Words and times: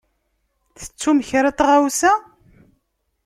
Tettum 0.79 1.19
kra 1.27 1.49
n 1.53 1.55
tɣawsa? 1.57 2.13